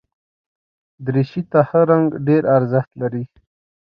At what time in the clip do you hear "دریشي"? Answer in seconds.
1.05-1.41